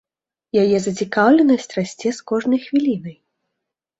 Яе 0.61 0.77
зацікаўленасць 0.85 1.69
расце 1.77 2.09
з 2.19 2.27
кожнай 2.31 2.59
хвілінай. 2.65 3.15